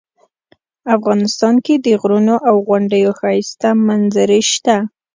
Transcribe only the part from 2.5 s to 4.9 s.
غونډیو ښایسته منظرې شته